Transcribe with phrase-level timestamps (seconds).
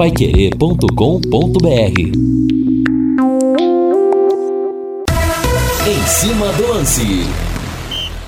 [0.00, 2.00] paiquerê.com.br
[5.86, 7.04] Em cima do lance.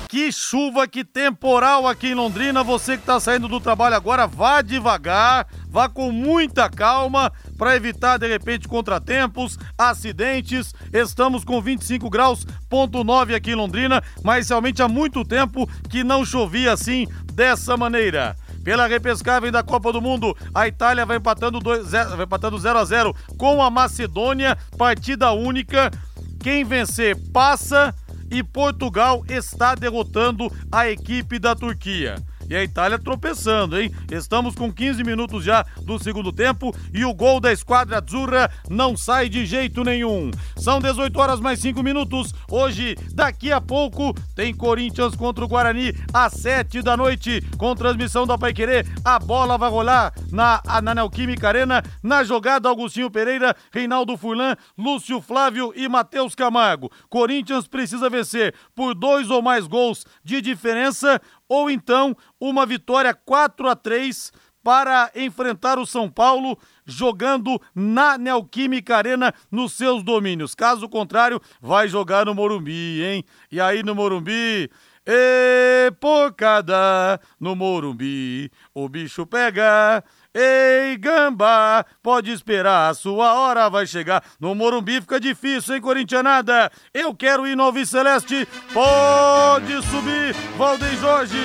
[0.07, 2.63] Que chuva, que temporal aqui em Londrina.
[2.63, 8.19] Você que está saindo do trabalho agora, vá devagar, vá com muita calma para evitar
[8.19, 10.75] de repente contratempos, acidentes.
[10.93, 16.03] Estamos com 25 graus, ponto 9 aqui em Londrina, mas realmente há muito tempo que
[16.03, 18.35] não chovia assim dessa maneira.
[18.63, 22.85] Pela repescagem da Copa do Mundo, a Itália vai empatando 2 vai empatando 0 a
[22.85, 25.91] 0 com a Macedônia, partida única.
[26.39, 27.93] Quem vencer passa
[28.31, 32.15] e Portugal está derrotando a equipe da Turquia.
[32.49, 33.91] E a Itália tropeçando, hein?
[34.11, 38.95] Estamos com 15 minutos já do segundo tempo e o gol da esquadra Azzurra não
[38.97, 40.31] sai de jeito nenhum.
[40.57, 42.33] São 18 horas mais 5 minutos.
[42.49, 48.27] Hoje, daqui a pouco, tem Corinthians contra o Guarani às 7 da noite, com transmissão
[48.27, 48.85] da Paiquerê.
[49.03, 55.21] A bola vai rolar na, na Neoquímica Arena, na jogada Augustinho Pereira, Reinaldo Furlan, Lúcio
[55.21, 56.91] Flávio e Matheus Camargo.
[57.09, 61.21] Corinthians precisa vencer por dois ou mais gols de diferença
[61.53, 64.31] ou então uma vitória 4 a 3
[64.63, 70.55] para enfrentar o São Paulo jogando na Neoquímica Arena nos seus domínios.
[70.55, 73.23] Caso contrário, vai jogar no Morumbi, hein?
[73.51, 74.67] E aí no Morumbi,
[75.05, 80.03] e porcada no Morumbi, o bicho pega.
[80.35, 84.23] Ei, gamba, pode esperar, a sua hora vai chegar.
[84.39, 86.71] No Morumbi fica difícil, hein, corintianada?
[86.91, 91.37] Eu quero ir no Alvi Celeste, pode subir, Valdeir Jorge.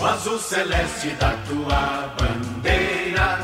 [0.00, 3.40] O azul celeste da tua bandeira,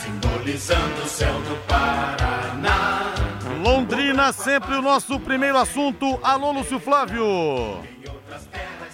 [0.00, 3.12] simbolizando o céu do Paraná.
[3.60, 6.20] Londrina, sempre o nosso primeiro assunto.
[6.22, 7.82] Alô, Lúcio Flávio.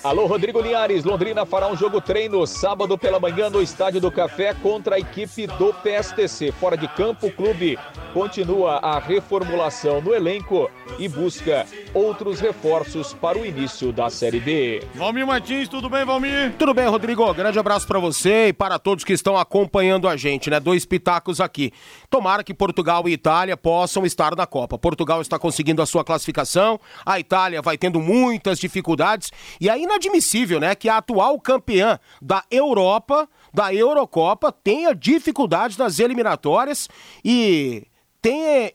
[0.04, 1.04] Alô, Rodrigo Linhares.
[1.04, 5.46] Londrina fará um jogo treino sábado pela manhã no Estádio do Café contra a equipe
[5.46, 6.50] do PSTC.
[6.50, 7.78] Fora de campo, o clube
[8.12, 10.68] continua a reformulação no elenco
[10.98, 11.64] e busca
[11.94, 14.82] outros reforços para o início da Série B.
[14.94, 16.52] Valmir Martins, tudo bem, Valmir?
[16.58, 17.32] Tudo bem, Rodrigo.
[17.32, 20.58] Grande abraço para você e para todos que estão acompanhando a gente, né?
[20.58, 21.72] Dois pitacos aqui.
[22.10, 24.76] Tomara que Portugal e Itália possam estar na Copa.
[24.76, 29.30] Portugal está conseguindo a sua classificação, a Itália vai tendo muitas dificuldades
[29.60, 35.98] e aí inadmissível, né, que a atual campeã da Europa, da Eurocopa, tenha dificuldades nas
[35.98, 36.88] eliminatórias
[37.24, 37.86] e
[38.20, 38.72] tenha,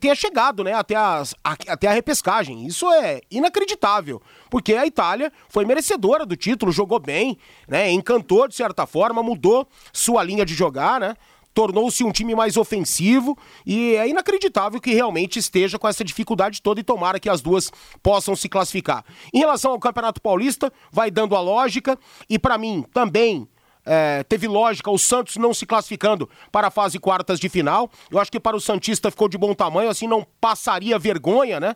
[0.00, 2.66] tenha chegado né, até, as, até a repescagem.
[2.66, 4.20] Isso é inacreditável,
[4.50, 9.66] porque a Itália foi merecedora do título, jogou bem, né, encantou de certa forma, mudou
[9.92, 11.16] sua linha de jogar, né?
[11.56, 13.34] Tornou-se um time mais ofensivo
[13.64, 17.72] e é inacreditável que realmente esteja com essa dificuldade toda e tomara que as duas
[18.02, 19.02] possam se classificar.
[19.32, 23.48] Em relação ao Campeonato Paulista, vai dando a lógica e para mim também
[23.86, 27.90] é, teve lógica o Santos não se classificando para a fase quartas de final.
[28.10, 31.74] Eu acho que para o Santista ficou de bom tamanho, assim não passaria vergonha, né?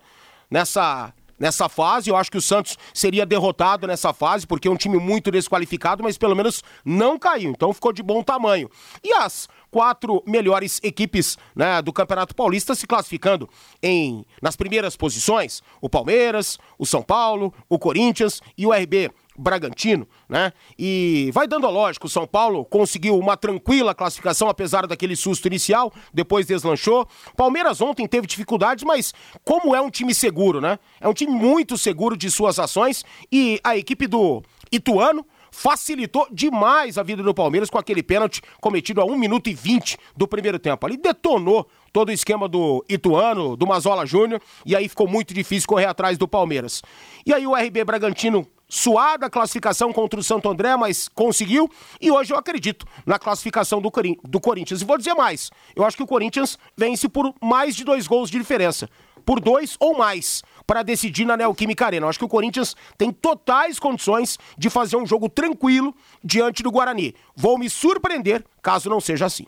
[0.50, 2.10] Nessa nessa fase.
[2.10, 6.02] Eu acho que o Santos seria derrotado nessa fase, porque é um time muito desqualificado,
[6.02, 7.50] mas pelo menos não caiu.
[7.50, 8.70] Então ficou de bom tamanho.
[9.02, 13.48] E as quatro melhores equipes né, do Campeonato Paulista se classificando
[13.82, 19.10] em nas primeiras posições: o Palmeiras, o São Paulo, o Corinthians e o RB
[19.40, 20.52] Bragantino, né?
[20.78, 25.46] E vai dando a lógica, o São Paulo conseguiu uma tranquila classificação, apesar daquele susto
[25.46, 27.08] inicial, depois deslanchou.
[27.36, 30.78] Palmeiras ontem teve dificuldades, mas como é um time seguro, né?
[31.00, 36.98] É um time muito seguro de suas ações e a equipe do Ituano facilitou demais
[36.98, 40.58] a vida do Palmeiras com aquele pênalti cometido a 1 minuto e 20 do primeiro
[40.58, 40.86] tempo.
[40.86, 45.68] Ali detonou todo o esquema do Ituano, do Mazola Júnior, e aí ficou muito difícil
[45.68, 46.82] correr atrás do Palmeiras.
[47.26, 51.68] E aí o RB Bragantino suada a classificação contra o Santo André, mas conseguiu.
[52.00, 53.90] E hoje eu acredito na classificação do,
[54.24, 54.80] do Corinthians.
[54.80, 58.30] E vou dizer mais: eu acho que o Corinthians vence por mais de dois gols
[58.30, 58.88] de diferença.
[59.24, 62.06] Por dois ou mais para decidir na Neoquímica Arena.
[62.06, 66.70] Eu acho que o Corinthians tem totais condições de fazer um jogo tranquilo diante do
[66.70, 67.14] Guarani.
[67.34, 69.46] Vou me surpreender caso não seja assim.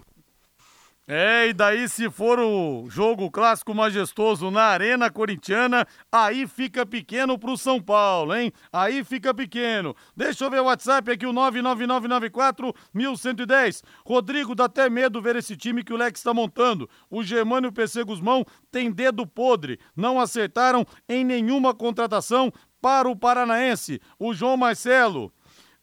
[1.06, 7.37] É, e daí se for o jogo clássico majestoso na Arena Corintiana, aí fica pequeno
[7.37, 8.52] pro São Paulo, hein?
[8.72, 9.96] Aí fica pequeno.
[10.16, 13.82] Deixa eu ver o WhatsApp aqui, o 99994 1110.
[14.06, 16.88] Rodrigo, dá até medo ver esse time que o Lex está montando.
[17.10, 19.81] O Germano e o PC Guzmão têm dedo podre.
[19.96, 24.00] Não acertaram em nenhuma contratação para o Paranaense.
[24.20, 25.32] O João Marcelo.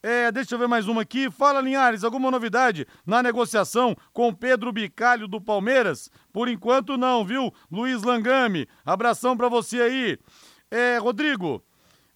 [0.01, 1.30] É, deixa eu ver mais uma aqui.
[1.30, 6.10] Fala, Linhares, alguma novidade na negociação com Pedro Bicalho do Palmeiras?
[6.31, 7.54] Por enquanto não, viu?
[7.69, 10.18] Luiz Langame, abração para você aí.
[10.72, 11.62] É, Rodrigo,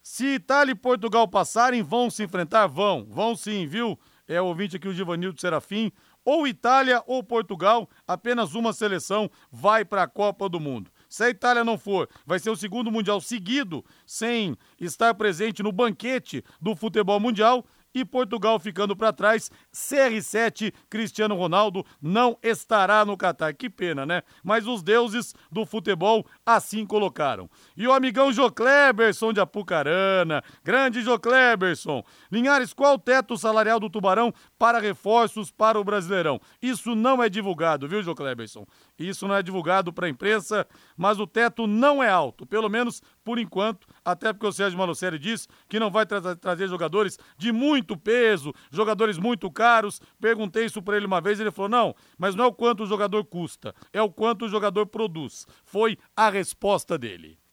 [0.02, 2.66] Se Itália e Portugal passarem, vão se enfrentar?
[2.66, 3.98] Vão, vão sim, viu?
[4.26, 5.92] É ouvinte aqui, o Givanildo Serafim.
[6.24, 10.90] Ou Itália ou Portugal, apenas uma seleção vai para a Copa do Mundo.
[11.14, 15.70] Se a Itália não for, vai ser o segundo Mundial seguido sem estar presente no
[15.70, 17.64] banquete do futebol mundial
[17.94, 19.50] e Portugal ficando para trás.
[19.72, 23.54] CR7, Cristiano Ronaldo não estará no Catar.
[23.54, 24.22] Que pena, né?
[24.42, 27.48] Mas os deuses do futebol assim colocaram.
[27.76, 32.02] E o amigão Jô Kleberson de Apucarana, grande Jô Kleberson.
[32.30, 34.34] Linhares, qual o teto salarial do Tubarão
[34.64, 36.40] para reforços para o Brasileirão?
[36.62, 38.64] Isso não é divulgado, viu, Jô Kleberson?
[38.98, 40.66] Isso não é divulgado para a imprensa,
[40.96, 45.18] mas o teto não é alto, pelo menos por enquanto, até porque o Sérgio Malucelli
[45.18, 50.00] disse que não vai tra trazer jogadores de muito peso, jogadores muito caros.
[50.18, 52.86] Perguntei isso para ele uma vez, ele falou: "Não, mas não é o quanto o
[52.86, 55.46] jogador custa, é o quanto o jogador produz".
[55.62, 57.43] Foi a resposta dele.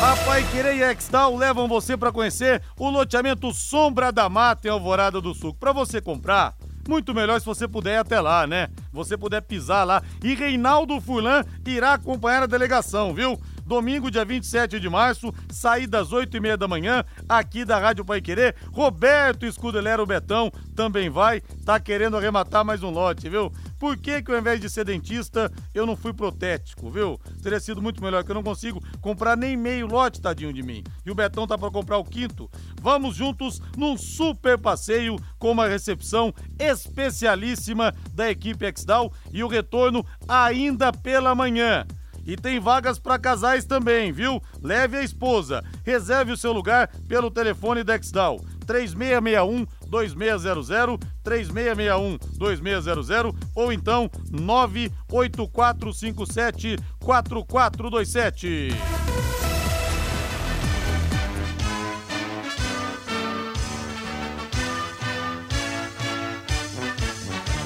[0.00, 4.70] A Pai Querer e Extal levam você para conhecer o loteamento Sombra da Mata em
[4.70, 5.52] Alvorada do Sul.
[5.52, 6.54] Para você comprar,
[6.88, 8.68] muito melhor se você puder ir até lá, né?
[8.92, 10.00] Você puder pisar lá.
[10.22, 13.40] E Reinaldo Furlan irá acompanhar a delegação, viu?
[13.68, 18.02] Domingo, dia 27 de março, saída às 8 e meia da manhã, aqui da Rádio
[18.02, 18.56] Pai Querer.
[18.72, 23.52] Roberto Escudelero Betão também vai, tá querendo arrematar mais um lote, viu?
[23.78, 27.20] Por que que ao invés de ser dentista, eu não fui protético, viu?
[27.42, 30.82] Teria sido muito melhor, que eu não consigo comprar nem meio lote, tadinho de mim.
[31.04, 32.50] E o Betão tá para comprar o quinto.
[32.80, 40.04] Vamos juntos num super passeio com uma recepção especialíssima da equipe Exdal e o retorno
[40.26, 41.86] ainda pela manhã.
[42.28, 44.42] E tem vagas para casais também, viu?
[44.62, 45.64] Leve a esposa.
[45.82, 58.72] Reserve o seu lugar pelo telefone Dexdal 3661 2600 3661 2600 ou então 98457 4427.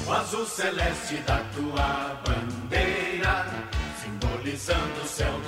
[0.07, 2.72] O azul celeste da tua bandeira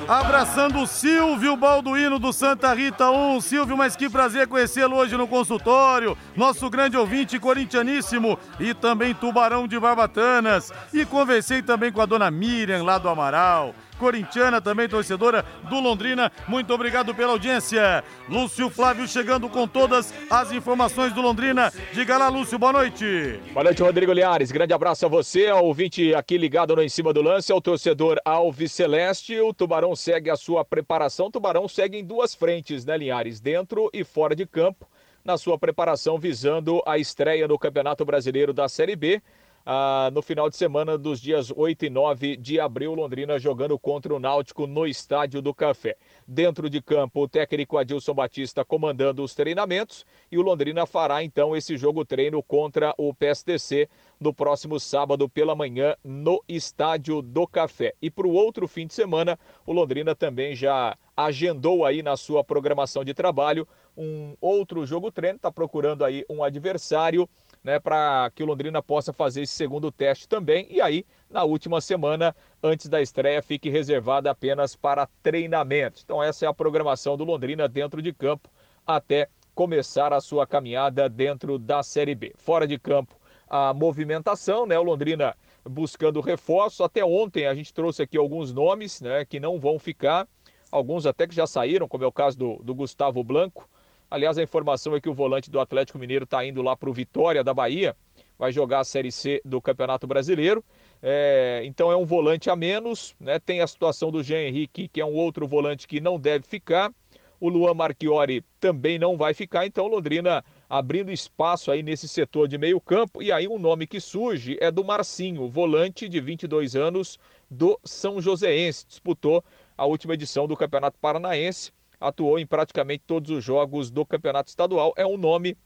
[0.07, 3.42] Abraçando o Silvio Balduino do Santa Rita 1.
[3.42, 6.18] Silvio, mas que prazer conhecê-lo hoje no consultório.
[6.36, 10.72] Nosso grande ouvinte corintianíssimo e também tubarão de Barbatanas.
[10.94, 16.31] E conversei também com a dona Miriam lá do Amaral corintiana, também torcedora do Londrina.
[16.47, 18.03] Muito obrigado pela audiência.
[18.30, 21.71] Lúcio Flávio chegando com todas as informações do Londrina.
[21.94, 23.39] Diga lá, Lúcio, boa noite.
[23.53, 24.51] Boa noite, Rodrigo Liares.
[24.51, 28.19] Grande abraço a você, ao ouvinte aqui ligado no Em Cima do Lance, ao torcedor
[28.24, 29.39] Alves Celeste.
[29.39, 31.27] O Tubarão segue a sua preparação.
[31.27, 33.39] O Tubarão segue em duas frentes, né, Linhares?
[33.39, 34.88] Dentro e fora de campo,
[35.24, 39.21] na sua preparação visando a estreia no Campeonato Brasileiro da Série B
[39.65, 44.13] ah, no final de semana dos dias 8 e 9 de abril, Londrina jogando contra
[44.13, 45.97] o Náutico no Estádio do Café.
[46.27, 51.56] Dentro de campo, o técnico Adilson Batista comandando os treinamentos e o Londrina fará então
[51.56, 53.89] esse jogo treino contra o PSTC
[54.19, 57.95] no próximo sábado pela manhã no Estádio do Café.
[58.00, 62.44] E para o outro fim de semana, o Londrina também já agendou aí na sua
[62.44, 63.67] programação de trabalho
[63.97, 67.29] um outro jogo treino, está procurando aí um adversário
[67.65, 70.67] né, para que o Londrina possa fazer esse segundo teste também.
[70.69, 76.03] E aí, na última semana, antes da estreia, fique reservada apenas para treinamentos.
[76.06, 78.51] Então, essa é a programação do Londrina dentro de campo
[78.85, 82.36] até começar a sua caminhada dentro da Série B.
[82.38, 83.15] Fora de campo,
[83.50, 84.77] a movimentação, né?
[84.77, 85.36] O Londrina
[85.67, 86.84] buscando reforço.
[86.84, 90.27] Até ontem a gente trouxe aqui alguns nomes né, que não vão ficar,
[90.72, 93.67] alguns até que já saíram, como é o caso do, do Gustavo Blanco.
[94.09, 96.93] Aliás, a informação é que o volante do Atlético Mineiro está indo lá para o
[96.93, 97.95] Vitória da Bahia,
[98.38, 100.63] vai jogar a Série C do Campeonato Brasileiro.
[101.01, 103.39] É, então é um volante a menos, né?
[103.39, 106.93] Tem a situação do Jean Henrique, que é um outro volante que não deve ficar.
[107.39, 112.57] O Luan Marchiori também não vai ficar, então Londrina abrindo espaço aí nesse setor de
[112.57, 113.21] meio campo.
[113.21, 117.19] E aí um nome que surge é do Marcinho, volante de 22 anos
[117.50, 118.85] do São Joséense.
[118.88, 119.43] Disputou
[119.77, 124.94] a última edição do Campeonato Paranaense atuou em praticamente todos os jogos do campeonato estadual.
[124.98, 125.58] É um nome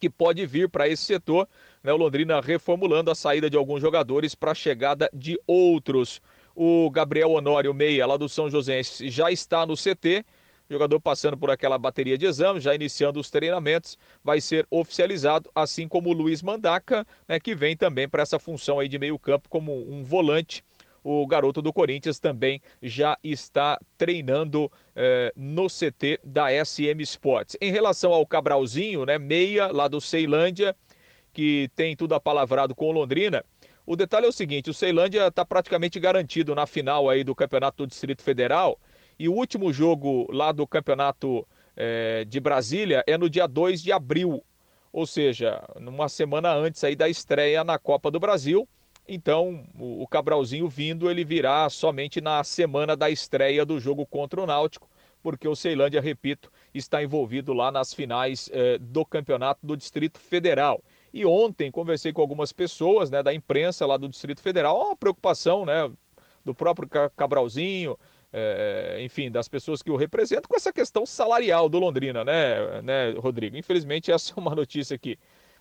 [0.00, 1.46] que pode vir para esse setor.
[1.82, 1.92] Né?
[1.92, 6.20] O Londrina reformulando a saída de alguns jogadores para a chegada de outros.
[6.56, 10.24] O Gabriel Honório Meia, lá do São José, já está no CT.
[10.68, 15.88] Jogador passando por aquela bateria de exames, já iniciando os treinamentos, vai ser oficializado, assim
[15.88, 19.48] como o Luiz Mandaca, né, que vem também para essa função aí de meio campo
[19.48, 20.62] como um volante
[21.02, 27.56] o garoto do Corinthians também já está treinando eh, no CT da SM Sports.
[27.60, 30.76] Em relação ao Cabralzinho, né, meia lá do Ceilândia,
[31.32, 33.44] que tem tudo apalavrado com o Londrina,
[33.86, 37.84] o detalhe é o seguinte, o Ceilândia está praticamente garantido na final aí do Campeonato
[37.84, 38.78] do Distrito Federal
[39.18, 43.90] E o último jogo lá do campeonato é, de Brasília é no dia 2 de
[43.90, 44.44] abril,
[44.92, 48.68] ou seja, numa semana antes aí da estreia na Copa do Brasil.
[49.06, 54.46] Então, o Cabralzinho vindo, ele virá somente na semana da estreia do jogo contra o
[54.46, 54.88] Náutico,
[55.22, 60.82] porque o Ceilândia, repito, está envolvido lá nas finais eh, do campeonato do Distrito Federal.
[61.12, 65.66] E ontem conversei com algumas pessoas né, da imprensa lá do Distrito Federal, uma preocupação
[65.66, 65.90] né,
[66.44, 67.98] do próprio Cabralzinho,
[68.32, 73.10] é, enfim, das pessoas que o representam com essa questão salarial do Londrina, né, né,
[73.18, 73.56] Rodrigo?
[73.56, 75.18] Infelizmente, essa é uma notícia que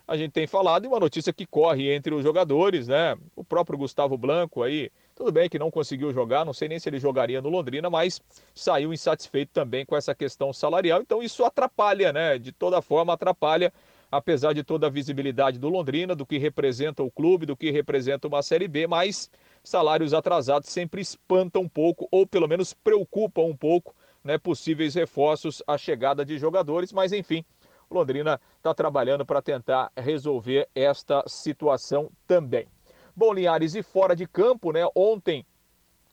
[0.10, 3.16] a gente tem falado e uma notícia que corre entre os jogadores, né?
[3.36, 6.90] O próprio Gustavo Blanco aí, tudo bem que não conseguiu jogar, não sei nem se
[6.90, 8.20] ele jogaria no Londrina, mas
[8.56, 12.40] saiu insatisfeito também com essa questão salarial, então isso atrapalha, né?
[12.40, 13.72] De toda forma, atrapalha
[14.12, 18.28] apesar de toda a visibilidade do Londrina, do que representa o clube, do que representa
[18.28, 19.30] uma Série B, mas
[19.64, 25.62] salários atrasados sempre espantam um pouco, ou pelo menos preocupam um pouco, né, possíveis reforços
[25.68, 27.46] à chegada de jogadores, mas enfim,
[27.92, 32.68] Londrina está trabalhando para tentar resolver esta situação também.
[33.16, 34.88] Bom, Linhares, e fora de campo, né?
[34.96, 35.46] Ontem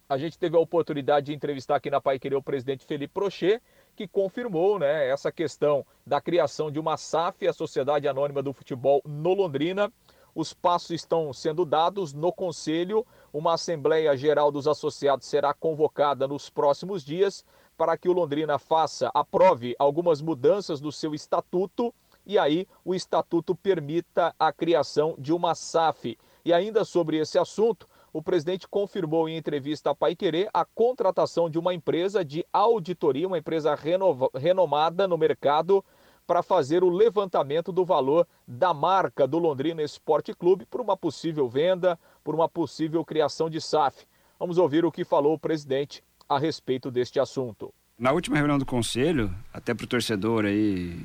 [0.08, 3.60] a gente teve a oportunidade de entrevistar aqui na Pai Querer o presidente Felipe Prochet,
[3.94, 9.02] que confirmou né, essa questão da criação de uma SAF, a Sociedade Anônima do Futebol,
[9.04, 9.92] no Londrina.
[10.34, 13.06] Os passos estão sendo dados no Conselho.
[13.32, 17.44] Uma Assembleia Geral dos Associados será convocada nos próximos dias
[17.76, 21.94] para que o Londrina faça, aprove algumas mudanças no seu estatuto
[22.26, 26.18] e aí o estatuto permita a criação de uma SAF.
[26.44, 31.50] E ainda sobre esse assunto, o presidente confirmou em entrevista à Pai Querer a contratação
[31.50, 35.84] de uma empresa de auditoria, uma empresa renova, renomada no mercado,
[36.26, 41.48] para fazer o levantamento do valor da marca do Londrina Esporte Clube por uma possível
[41.48, 44.06] venda, por uma possível criação de SAF.
[44.38, 47.72] Vamos ouvir o que falou o presidente a respeito deste assunto.
[47.98, 51.00] Na última reunião do conselho, até para o torcedor aí,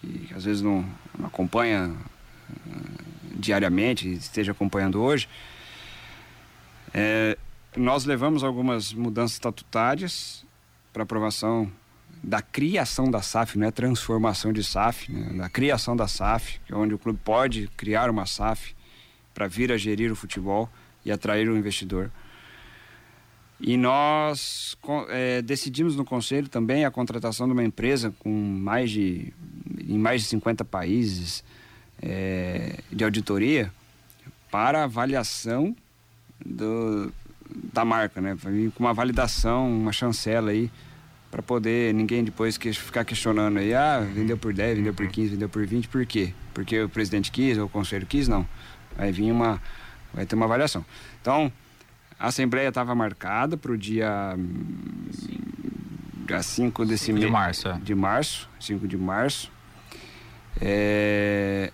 [0.00, 0.84] que às vezes não,
[1.18, 5.28] não acompanha uh, diariamente, esteja acompanhando hoje,
[6.94, 7.36] é,
[7.76, 10.46] nós levamos algumas mudanças estatutárias
[10.92, 11.70] para aprovação
[12.22, 15.36] da criação da SAF, não é transformação de SAF, né?
[15.36, 18.74] da criação da SAF, é onde o clube pode criar uma SAF
[19.34, 20.70] para vir a gerir o futebol
[21.04, 22.10] e atrair o investidor.
[23.60, 24.76] E nós
[25.08, 29.32] é, decidimos no conselho também a contratação de uma empresa com mais de
[29.88, 31.42] em mais de 50 países
[32.02, 33.72] é, de auditoria
[34.50, 35.74] para avaliação
[36.44, 37.12] do,
[37.72, 38.36] da marca, né?
[38.74, 40.70] com uma validação, uma chancela aí,
[41.30, 45.30] para poder ninguém depois que, ficar questionando aí, ah, vendeu por 10, vendeu por 15,
[45.30, 46.32] vendeu por 20, por quê?
[46.54, 48.28] Porque o presidente quis ou o conselho quis?
[48.28, 48.46] Não.
[48.96, 49.60] Vai vir uma.
[50.14, 50.84] Vai ter uma avaliação.
[51.20, 51.52] Então,
[52.18, 54.36] a Assembleia estava marcada para o dia.
[56.26, 57.24] Dia 5 desse mês.
[57.24, 57.68] De março.
[57.68, 57.78] É.
[57.78, 59.52] De março, 5 de março.
[60.60, 61.70] É,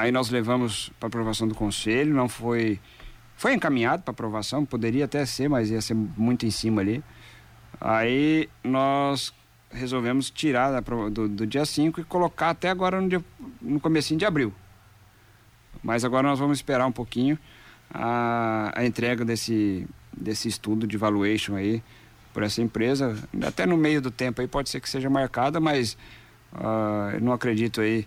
[0.00, 2.80] Aí nós levamos para aprovação do conselho, não foi
[3.36, 7.04] foi encaminhado para aprovação, poderia até ser, mas ia ser muito em cima ali.
[7.78, 9.32] Aí nós
[9.70, 13.22] resolvemos tirar do, do dia 5 e colocar até agora no, dia,
[13.60, 14.54] no comecinho de abril.
[15.82, 17.38] Mas agora nós vamos esperar um pouquinho
[17.92, 21.82] a, a entrega desse, desse estudo de valuation aí
[22.32, 23.16] por essa empresa.
[23.46, 25.96] Até no meio do tempo aí pode ser que seja marcada, mas
[26.52, 28.06] uh, eu não acredito aí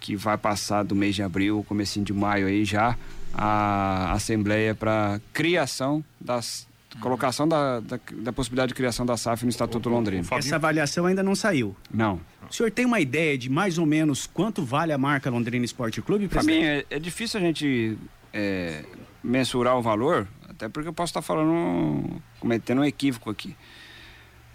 [0.00, 2.96] que vai passar do mês de abril, comecinho de maio aí já,
[3.32, 6.66] a Assembleia para criação das
[7.00, 10.24] colocação da, da, da, possibilidade de criação da SAF no Estatuto Londrina.
[10.30, 11.74] Essa avaliação ainda não saiu.
[11.92, 12.20] Não.
[12.48, 16.00] O senhor tem uma ideia de mais ou menos quanto vale a marca Londrina Esporte
[16.00, 17.98] Clube, Para mim é, é, difícil a gente
[18.34, 18.84] é,
[19.22, 23.56] mensurar o valor, até porque eu posso estar falando, cometendo um equívoco aqui.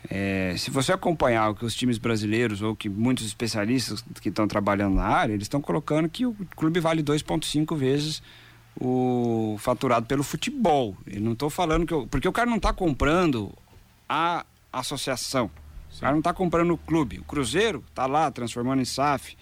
[0.10, 4.48] É, se você acompanhar o que os times brasileiros ou que muitos especialistas que estão
[4.48, 8.22] trabalhando na área, eles estão colocando que o clube vale 2,5 vezes
[8.80, 10.96] o faturado pelo futebol.
[11.06, 11.94] Eu não estou falando que.
[11.94, 13.52] Eu, porque o cara não está comprando
[14.08, 15.52] a associação.
[15.90, 15.98] Sim.
[15.98, 17.20] O cara não está comprando o clube.
[17.20, 19.38] O Cruzeiro está lá transformando em SAF.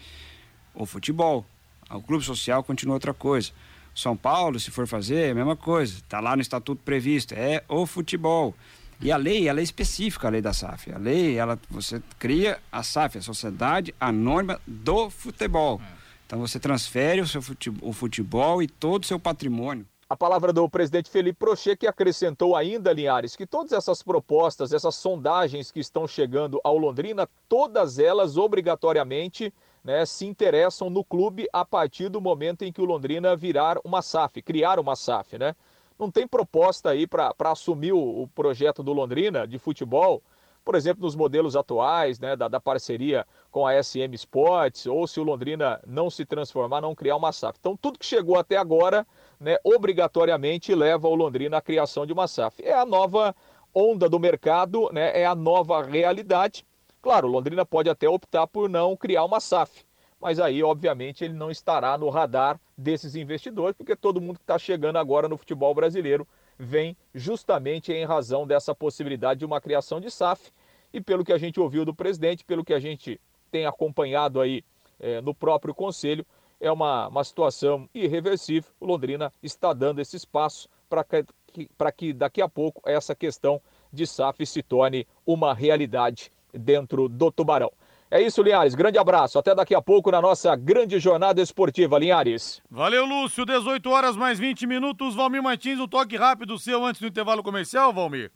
[0.74, 1.46] O futebol.
[1.90, 3.52] O clube social continua outra coisa.
[3.98, 5.96] São Paulo, se for fazer, é a mesma coisa.
[5.96, 7.34] Está lá no estatuto previsto.
[7.34, 8.54] É o futebol.
[9.02, 10.92] E a lei, ela é específica, a lei da SAF.
[10.94, 15.82] A lei, ela, você cria a SAF, a Sociedade Anônima do Futebol.
[15.84, 15.98] É.
[16.28, 19.84] Então você transfere o seu futebol, o futebol e todo o seu patrimônio.
[20.08, 24.94] A palavra do presidente Felipe Prochê, que acrescentou ainda, Linhares, que todas essas propostas, essas
[24.94, 29.52] sondagens que estão chegando ao Londrina, todas elas obrigatoriamente
[29.88, 34.02] né, se interessam no clube a partir do momento em que o Londrina virar uma
[34.02, 35.56] SAF, criar uma SAF, né?
[35.98, 40.22] não tem proposta aí para assumir o, o, projeto do Londrina de futebol,
[40.66, 45.22] por exemplo, nos modelos atuais, né, da, da, parceria com a SM Sports, ou se
[45.22, 47.58] o Londrina não se transformar, não criar uma SAF.
[47.58, 49.08] Então, tudo que chegou até agora,
[49.40, 52.62] né, obrigatoriamente leva o Londrina à criação de uma SAF.
[52.62, 53.34] É a nova
[53.74, 56.66] onda do mercado, né, é a nova realidade.
[57.08, 59.86] Claro, Londrina pode até optar por não criar uma SAF,
[60.20, 64.60] mas aí, obviamente, ele não estará no radar desses investidores, porque todo mundo que está
[64.60, 66.28] chegando agora no futebol brasileiro
[66.60, 70.52] vem justamente em razão dessa possibilidade de uma criação de SAF.
[70.92, 74.62] E pelo que a gente ouviu do presidente, pelo que a gente tem acompanhado aí
[75.00, 76.26] é, no próprio conselho,
[76.60, 78.70] é uma, uma situação irreversível.
[78.82, 83.62] O Londrina está dando esse espaço para que, que daqui a pouco essa questão
[83.94, 87.72] de SAF se torne uma realidade dentro do Tubarão.
[88.10, 88.74] É isso, Linhares.
[88.74, 89.38] Grande abraço.
[89.38, 92.62] Até daqui a pouco na nossa grande jornada esportiva, Linhares.
[92.72, 93.46] Valeu, Lúcio.
[93.46, 95.14] 18 horas mais 20 minutos.
[95.14, 98.32] Valmir Martins, um toque rápido seu antes do intervalo comercial, Valmir.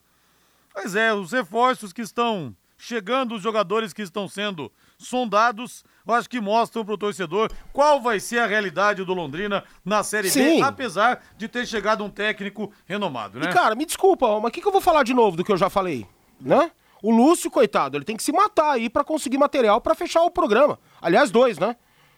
[0.74, 6.30] Pois é, os reforços que estão chegando, os jogadores que estão sendo sondados, eu acho
[6.30, 10.58] que mostram para o torcedor qual vai ser a realidade do Londrina na Série Sim.
[10.58, 13.50] B, apesar de ter chegado um técnico renomado, né?
[13.50, 15.52] E cara, me desculpa, mas o que, que eu vou falar de novo do que
[15.52, 16.08] eu já falei,
[16.40, 16.72] né?
[17.02, 20.32] O Lúcio, coitado, ele tem que se matar aí para conseguir material para fechar o
[20.32, 20.80] programa.
[21.02, 21.76] Aliás, dois, né?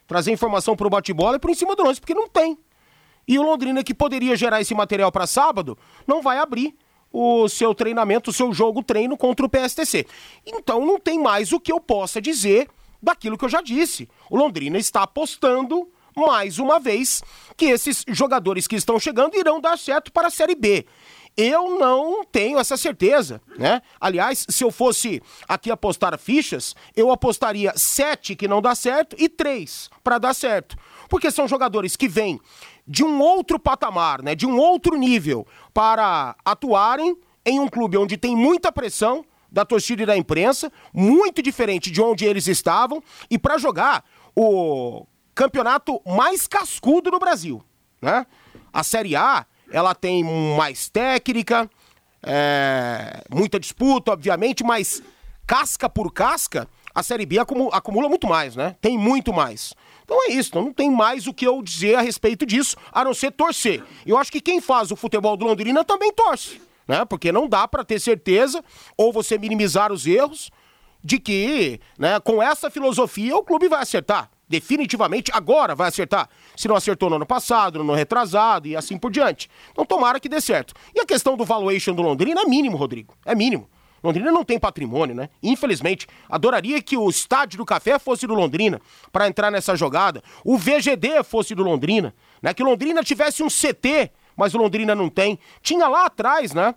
[0.07, 2.57] Trazer informação pro bate-bola e por em cima do lance, porque não tem.
[3.27, 6.75] E o Londrina, que poderia gerar esse material para sábado, não vai abrir
[7.11, 10.05] o seu treinamento, o seu jogo treino contra o PSTC.
[10.45, 12.67] Então não tem mais o que eu possa dizer
[13.01, 14.09] daquilo que eu já disse.
[14.29, 17.23] O Londrina está apostando mais uma vez
[17.55, 20.85] que esses jogadores que estão chegando irão dar certo para a Série B.
[21.35, 23.81] Eu não tenho essa certeza, né?
[23.99, 29.27] Aliás, se eu fosse aqui apostar fichas, eu apostaria sete que não dá certo e
[29.27, 30.77] três para dar certo.
[31.09, 32.39] Porque são jogadores que vêm
[32.87, 34.35] de um outro patamar, né?
[34.35, 40.03] De um outro nível para atuarem em um clube onde tem muita pressão da torcida
[40.03, 44.03] e da imprensa, muito diferente de onde eles estavam, e para jogar
[44.35, 47.63] o campeonato mais cascudo do Brasil,
[48.01, 48.25] né?
[48.71, 50.23] A Série A ela tem
[50.55, 51.69] mais técnica,
[52.21, 55.03] é, muita disputa, obviamente, mas
[55.45, 58.75] casca por casca, a Série B acumula, muito mais, né?
[58.79, 59.73] Tem muito mais.
[60.05, 63.13] Então é isso, não tem mais o que eu dizer a respeito disso, a não
[63.13, 63.83] ser torcer.
[64.05, 67.03] Eu acho que quem faz o futebol do Londrina também torce, né?
[67.05, 68.63] Porque não dá para ter certeza,
[68.95, 70.51] ou você minimizar os erros,
[71.03, 76.29] de que, né, com essa filosofia o clube vai acertar definitivamente agora vai acertar.
[76.55, 79.49] Se não acertou no ano passado, no ano retrasado e assim por diante.
[79.71, 80.73] Então tomara que dê certo.
[80.95, 83.15] E a questão do valuation do Londrina é mínimo, Rodrigo.
[83.25, 83.69] É mínimo.
[84.03, 85.29] Londrina não tem patrimônio, né?
[85.41, 88.81] Infelizmente, adoraria que o estádio do Café fosse do Londrina
[89.13, 90.21] para entrar nessa jogada.
[90.43, 92.53] O VGD fosse do Londrina, né?
[92.53, 95.39] Que Londrina tivesse um CT, mas o Londrina não tem.
[95.61, 96.75] Tinha lá atrás, né?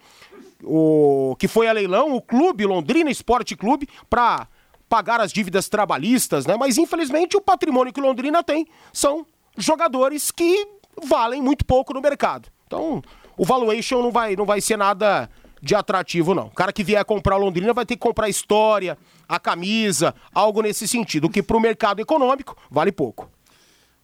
[0.62, 4.46] O que foi a leilão, o clube Londrina Esporte Clube para
[4.88, 6.57] pagar as dívidas trabalhistas, né?
[6.57, 10.66] Mas infelizmente o patrimônio que Londrina tem são jogadores que
[11.03, 12.49] valem muito pouco no mercado.
[12.66, 13.03] Então,
[13.37, 15.29] o valuation não vai, não vai ser nada
[15.62, 16.46] de atrativo, não.
[16.46, 18.96] O cara que vier comprar Londrina vai ter que comprar história,
[19.29, 23.29] a camisa, algo nesse sentido, que para o mercado econômico vale pouco.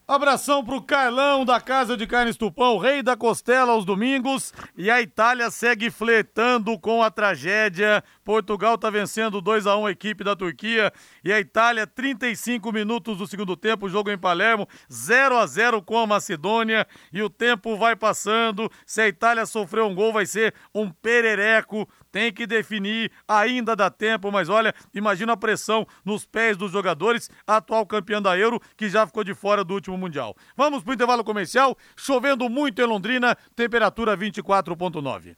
[0.06, 4.52] Abração pro Carlão da Casa de Carnes Tupão, rei da costela aos domingos.
[4.76, 8.02] E a Itália segue fletando com a tragédia.
[8.24, 10.92] Portugal tá vencendo 2 a 1 a equipe da Turquia.
[11.24, 15.96] E a Itália, 35 minutos do segundo tempo, jogo em Palermo, 0 a 0 com
[15.96, 16.84] a Macedônia.
[17.12, 18.68] E o tempo vai passando.
[18.84, 23.90] Se a Itália sofrer um gol, vai ser um perereco tem que definir, ainda dá
[23.90, 28.88] tempo, mas olha, imagina a pressão nos pés dos jogadores, atual campeão da Euro, que
[28.88, 30.36] já ficou de fora do último Mundial.
[30.54, 35.34] Vamos pro intervalo comercial, chovendo muito em Londrina, temperatura 24.9.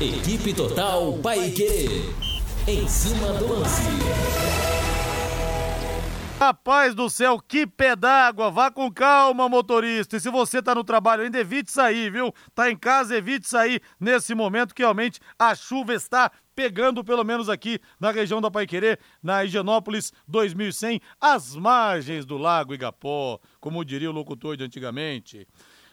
[0.00, 2.14] Equipe Total Paique.
[2.66, 4.61] Em cima do lance.
[6.44, 8.50] Rapaz do céu, que pé d'água!
[8.50, 10.16] Vá com calma, motorista.
[10.16, 12.34] E se você tá no trabalho ainda, evite sair, viu?
[12.52, 17.48] Tá em casa, evite sair nesse momento que realmente a chuva está pegando, pelo menos
[17.48, 24.10] aqui na região da Paiquerê, na Higienópolis 2100, às margens do Lago Igapó, como diria
[24.10, 25.46] o locutor de antigamente.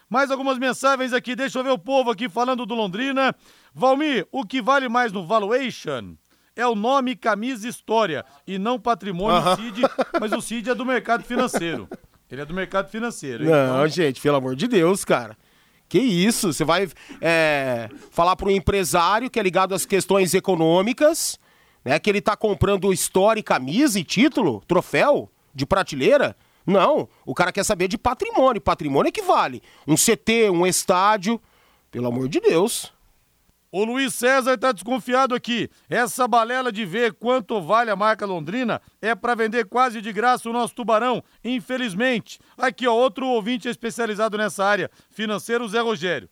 [0.08, 3.32] Mais algumas mensagens aqui, deixa eu ver o povo aqui falando do Londrina.
[3.72, 6.16] Valmir, o que vale mais no valuation?
[6.56, 9.56] É o nome Camisa História e não Patrimônio uhum.
[9.56, 9.82] CID,
[10.20, 11.88] mas o CID é do mercado financeiro.
[12.30, 13.44] Ele é do mercado financeiro.
[13.44, 13.88] Não, então...
[13.88, 15.36] gente, pelo amor de Deus, cara.
[15.88, 16.52] Que isso?
[16.52, 16.88] Você vai
[17.20, 21.38] é, falar para um empresário que é ligado às questões econômicas,
[21.84, 21.98] né?
[21.98, 26.36] Que ele tá comprando história, camisa e título, troféu de prateleira?
[26.64, 28.60] Não, o cara quer saber de patrimônio.
[28.60, 29.60] Patrimônio é que vale.
[29.84, 31.40] Um CT, um estádio.
[31.90, 32.92] Pelo amor de Deus.
[33.72, 35.70] O Luiz César tá desconfiado aqui.
[35.88, 40.50] Essa balela de ver quanto vale a marca Londrina é para vender quase de graça
[40.50, 42.40] o nosso tubarão, infelizmente.
[42.58, 46.28] Aqui, ó, outro ouvinte especializado nessa área, financeiro Zé Rogério.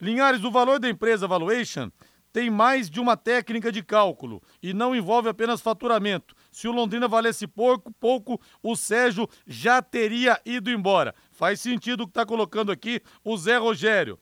[0.00, 1.90] Linhares, o valor da empresa Valuation
[2.32, 6.34] tem mais de uma técnica de cálculo e não envolve apenas faturamento.
[6.50, 11.14] Se o Londrina valesse pouco, pouco, o Sérgio já teria ido embora.
[11.32, 14.18] Faz sentido o que está colocando aqui o Zé Rogério.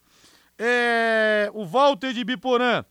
[0.58, 2.84] É, o Walter de Biporã.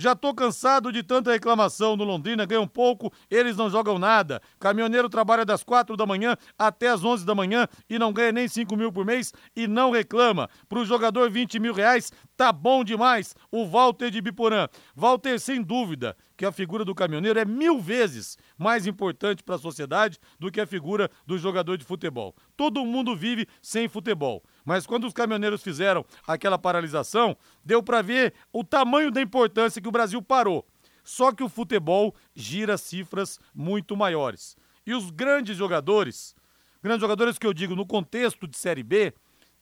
[0.00, 4.40] Já tô cansado de tanta reclamação no Londrina, ganham pouco, eles não jogam nada.
[4.58, 8.48] Caminhoneiro trabalha das quatro da manhã até as onze da manhã e não ganha nem
[8.48, 10.48] cinco mil por mês e não reclama.
[10.70, 13.34] Pro jogador, 20 mil reais, tá bom demais.
[13.52, 14.68] O Walter de Biporã.
[14.96, 19.58] Walter, sem dúvida, que a figura do caminhoneiro é mil vezes mais importante para a
[19.58, 22.34] sociedade do que a figura do jogador de futebol.
[22.56, 24.42] Todo mundo vive sem futebol.
[24.64, 29.88] Mas quando os caminhoneiros fizeram aquela paralisação, deu para ver o tamanho da importância que
[29.88, 30.66] o Brasil parou.
[31.04, 34.56] Só que o futebol gira cifras muito maiores.
[34.86, 36.34] E os grandes jogadores,
[36.82, 39.12] grandes jogadores que eu digo no contexto de Série B,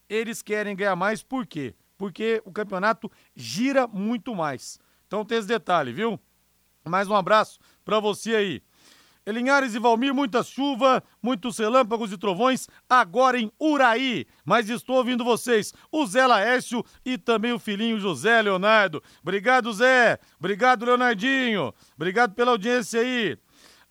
[0.08, 1.74] eles querem ganhar mais por quê?
[1.96, 4.78] Porque o campeonato gira muito mais.
[5.08, 6.20] Então tem esse detalhe, viu?
[6.88, 8.62] Mais um abraço para você aí.
[9.32, 14.26] Linhares e Valmir, muita chuva, muitos relâmpagos e trovões, agora em Uraí.
[14.44, 19.02] Mas estou ouvindo vocês, o Zé Laércio e também o filhinho José Leonardo.
[19.20, 20.18] Obrigado, Zé.
[20.38, 21.74] Obrigado, Leonardinho.
[21.94, 23.36] Obrigado pela audiência aí.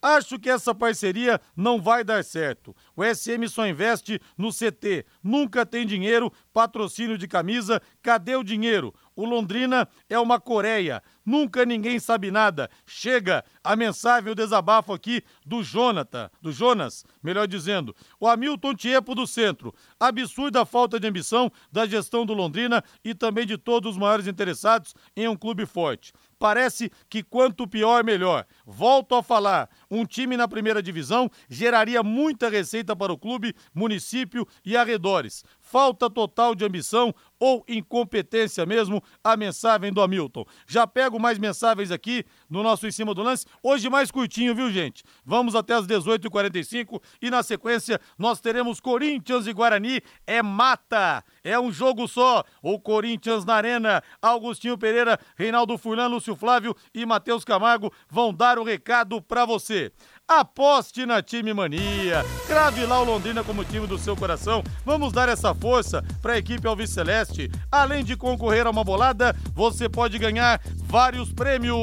[0.01, 2.75] Acho que essa parceria não vai dar certo.
[2.95, 8.93] O SM só investe no CT, nunca tem dinheiro, patrocínio de camisa, cadê o dinheiro?
[9.15, 11.01] O Londrina é uma Coreia.
[11.27, 12.69] Nunca ninguém sabe nada.
[12.85, 17.93] Chega a mensagem, o desabafo aqui do Jonathan, do Jonas, melhor dizendo.
[18.17, 19.75] O Hamilton Tiepo do Centro.
[19.99, 24.95] Absurda falta de ambição da gestão do Londrina e também de todos os maiores interessados
[25.17, 26.13] em um clube forte.
[26.39, 28.45] Parece que quanto pior, melhor.
[28.65, 34.47] Volto a falar: um time na primeira divisão geraria muita receita para o clube, município
[34.63, 40.45] e arredores falta total de ambição ou incompetência mesmo, a mensagem do Hamilton.
[40.67, 44.71] Já pego mais mensagens aqui no nosso Em Cima do Lance, hoje mais curtinho, viu
[44.71, 45.03] gente?
[45.25, 51.59] Vamos até as 18h45 e na sequência nós teremos Corinthians e Guarani, é mata, é
[51.59, 57.43] um jogo só, o Corinthians na arena, Augustinho Pereira, Reinaldo Furlan, Lúcio Flávio e Matheus
[57.43, 59.91] Camargo vão dar o recado para você.
[60.27, 62.25] Aposte na Time Mania.
[62.45, 64.61] Crave lá o Londrina como time do seu coração.
[64.85, 67.49] Vamos dar essa força para a equipe Alves Celeste.
[67.71, 71.77] Além de concorrer a uma bolada, você pode ganhar vários prêmios.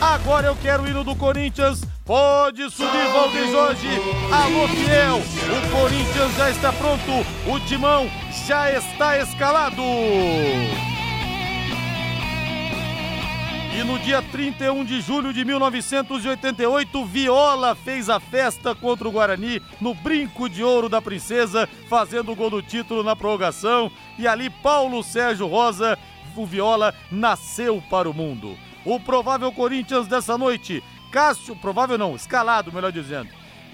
[0.00, 1.80] Agora eu quero o hino do Corinthians.
[2.04, 3.88] Pode subir, Valdir Jorge.
[4.32, 5.18] Alô, fiel.
[5.18, 7.12] O Corinthians já está pronto.
[7.46, 8.10] O timão
[8.48, 9.80] já está escalado.
[13.76, 19.60] E no dia 31 de julho de 1988, Viola fez a festa contra o Guarani
[19.80, 23.90] no Brinco de Ouro da Princesa, fazendo o gol do título na prorrogação.
[24.16, 25.98] E ali, Paulo Sérgio Rosa,
[26.36, 28.56] o Viola, nasceu para o mundo.
[28.84, 33.30] O provável Corinthians dessa noite, Cássio, provável não, escalado, melhor dizendo.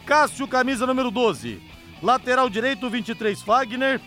[0.07, 1.61] Cássio, camisa número 12.
[2.03, 4.01] Lateral direito, 23, Fagner.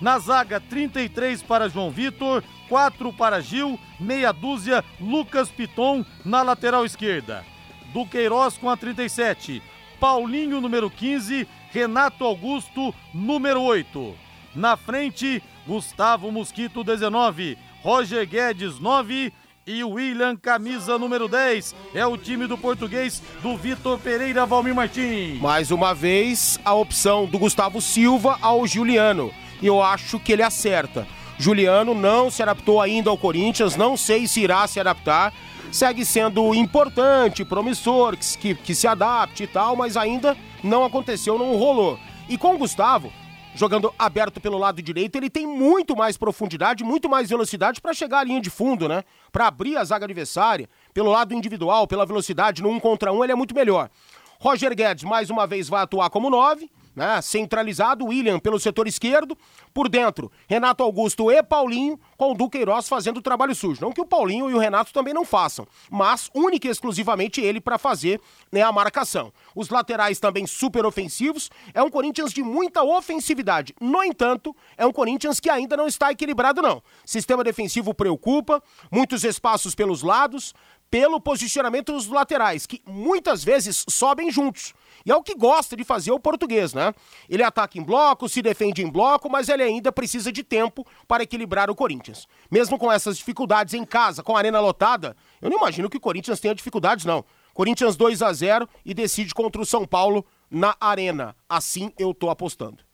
[0.00, 6.84] Na zaga, 33 para João Vitor, 4 para Gil, meia dúzia, Lucas Piton na lateral
[6.84, 7.44] esquerda.
[7.92, 9.62] Duqueiroz com a 37,
[9.98, 14.14] Paulinho número 15, Renato Augusto número 8.
[14.54, 19.32] Na frente, Gustavo Mosquito 19, Roger Guedes 9
[19.66, 21.74] e William camisa número 10.
[21.94, 25.40] É o time do português do Vitor Pereira Valmir Martins.
[25.40, 30.42] Mais uma vez, a opção do Gustavo Silva ao Juliano e eu acho que ele
[30.42, 31.06] acerta.
[31.38, 35.32] Juliano não se adaptou ainda ao Corinthians, não sei se irá se adaptar.
[35.70, 41.38] Segue sendo importante, promissor, que, que, que se adapte e tal, mas ainda não aconteceu,
[41.38, 41.98] não rolou.
[42.28, 43.12] E com o Gustavo,
[43.54, 48.20] jogando aberto pelo lado direito, ele tem muito mais profundidade, muito mais velocidade para chegar
[48.20, 49.02] à linha de fundo, né?
[49.30, 53.32] Para abrir a zaga adversária, pelo lado individual, pela velocidade, no um contra um, ele
[53.32, 53.90] é muito melhor.
[54.38, 57.20] Roger Guedes, mais uma vez, vai atuar como nove né?
[57.20, 59.36] Centralizado, William pelo setor esquerdo,
[59.74, 63.82] por dentro, Renato Augusto e Paulinho, com o Duqueiroz fazendo o trabalho sujo.
[63.82, 67.60] Não que o Paulinho e o Renato também não façam, mas única e exclusivamente ele
[67.60, 68.18] para fazer
[68.50, 69.30] né, a marcação.
[69.54, 71.50] Os laterais também super ofensivos.
[71.74, 73.74] É um Corinthians de muita ofensividade.
[73.78, 76.82] No entanto, é um Corinthians que ainda não está equilibrado, não.
[77.04, 80.54] Sistema defensivo preocupa, muitos espaços pelos lados,
[80.90, 84.72] pelo posicionamento dos laterais, que muitas vezes sobem juntos.
[85.04, 86.92] E é o que gosta de fazer o português, né?
[87.28, 91.22] Ele ataca em bloco, se defende em bloco, mas ele ainda precisa de tempo para
[91.22, 92.26] equilibrar o Corinthians.
[92.50, 96.00] Mesmo com essas dificuldades em casa, com a arena lotada, eu não imagino que o
[96.00, 97.24] Corinthians tenha dificuldades, não.
[97.54, 101.34] Corinthians 2 a 0 e decide contra o São Paulo na arena.
[101.48, 102.84] Assim eu tô apostando.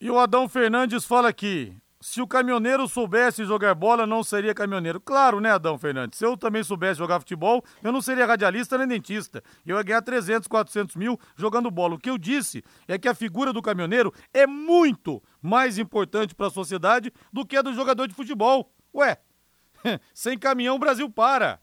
[0.00, 5.00] E o Adão Fernandes fala aqui: se o caminhoneiro soubesse jogar bola, não seria caminhoneiro.
[5.00, 6.18] Claro, né, Adão Fernandes?
[6.18, 9.42] Se eu também soubesse jogar futebol, eu não seria radialista nem dentista.
[9.64, 11.94] Eu ia ganhar 300, 400 mil jogando bola.
[11.94, 16.48] O que eu disse é que a figura do caminhoneiro é muito mais importante para
[16.48, 18.74] a sociedade do que a do jogador de futebol.
[18.92, 19.18] Ué,
[20.12, 21.60] sem caminhão o Brasil para.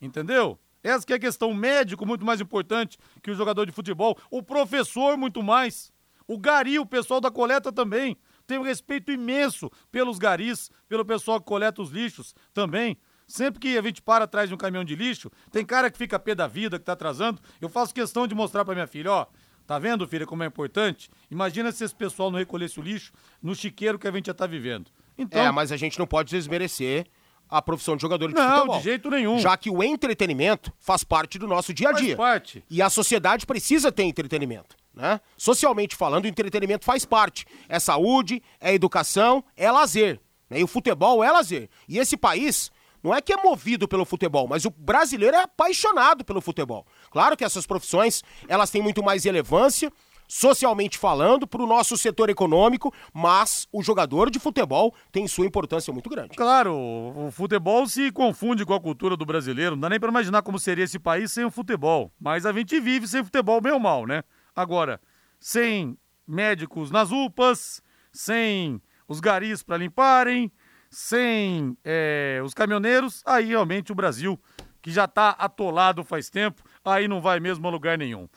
[0.00, 0.58] Entendeu?
[0.82, 1.50] Essa que é a questão.
[1.50, 4.18] O médico muito mais importante que o jogador de futebol.
[4.28, 5.92] O professor muito mais.
[6.26, 8.18] O gari, o pessoal da coleta também.
[8.46, 12.96] Tenho respeito imenso pelos garis, pelo pessoal que coleta os lixos também.
[13.26, 16.18] Sempre que a gente para atrás de um caminhão de lixo, tem cara que fica
[16.18, 17.40] pé da vida, que tá atrasando.
[17.60, 19.26] Eu faço questão de mostrar para minha filha, ó,
[19.66, 21.10] tá vendo, filha, como é importante?
[21.28, 24.46] Imagina se esse pessoal não recolhesse o lixo no chiqueiro que a gente já tá
[24.46, 24.90] vivendo.
[25.18, 27.06] Então, é, mas a gente não pode desmerecer
[27.48, 28.66] a profissão de jogador de não, futebol.
[28.74, 29.38] Não, de jeito nenhum.
[29.38, 32.16] Já que o entretenimento faz parte do nosso dia a dia.
[32.16, 32.64] Faz parte.
[32.68, 34.76] E a sociedade precisa ter entretenimento.
[34.94, 35.20] Né?
[35.36, 37.46] Socialmente falando, o entretenimento faz parte.
[37.68, 40.20] É saúde, é educação, é lazer.
[40.48, 40.60] Né?
[40.60, 41.68] E o futebol é lazer.
[41.88, 42.70] E esse país
[43.02, 46.84] não é que é movido pelo futebol, mas o brasileiro é apaixonado pelo futebol.
[47.10, 49.92] Claro que essas profissões elas têm muito mais relevância,
[50.28, 55.92] socialmente falando, para o nosso setor econômico, mas o jogador de futebol tem sua importância
[55.92, 56.36] muito grande.
[56.36, 59.76] Claro, o futebol se confunde com a cultura do brasileiro.
[59.76, 62.12] Não dá nem para imaginar como seria esse país sem o futebol.
[62.20, 64.22] Mas a gente vive sem futebol bem ou mal, né?
[64.54, 65.00] Agora,
[65.38, 70.50] sem médicos nas UPAs, sem os garis para limparem,
[70.90, 74.40] sem é, os caminhoneiros, aí realmente o Brasil,
[74.80, 78.28] que já está atolado faz tempo, aí não vai mesmo a lugar nenhum.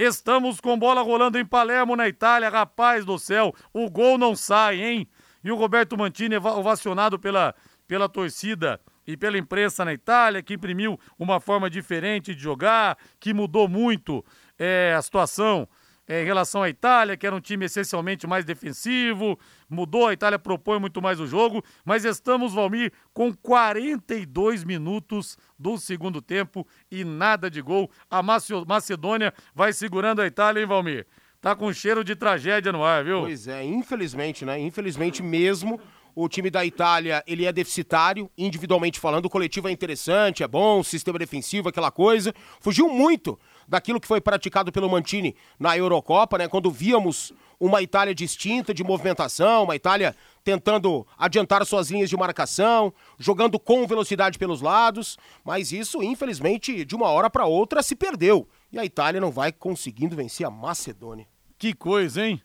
[0.00, 2.48] Estamos com bola rolando em Palermo, na Itália.
[2.48, 5.08] Rapaz do céu, o gol não sai, hein?
[5.42, 7.52] E o Roberto Mantini ovacionado pela,
[7.88, 13.34] pela torcida e pela imprensa na Itália, que imprimiu uma forma diferente de jogar, que
[13.34, 14.24] mudou muito
[14.56, 15.68] é, a situação
[16.08, 20.78] em relação à Itália, que era um time essencialmente mais defensivo, mudou, a Itália propõe
[20.78, 27.50] muito mais o jogo, mas estamos, Valmir, com 42 minutos do segundo tempo e nada
[27.50, 27.90] de gol.
[28.10, 31.06] A Macedônia vai segurando a Itália, hein, Valmir?
[31.40, 33.20] Tá com cheiro de tragédia no ar, viu?
[33.20, 34.58] Pois é, infelizmente, né?
[34.58, 35.78] Infelizmente mesmo.
[36.20, 40.82] O time da Itália, ele é deficitário, individualmente falando, o coletivo é interessante, é bom,
[40.82, 42.34] sistema defensivo, aquela coisa.
[42.60, 43.38] Fugiu muito
[43.68, 46.48] daquilo que foi praticado pelo Mantini na Eurocopa, né?
[46.48, 52.92] Quando víamos uma Itália distinta de movimentação, uma Itália tentando adiantar suas linhas de marcação,
[53.18, 58.48] jogando com velocidade pelos lados, mas isso, infelizmente, de uma hora para outra se perdeu.
[58.72, 61.26] E a Itália não vai conseguindo vencer a Macedônia.
[61.58, 62.40] Que coisa, hein?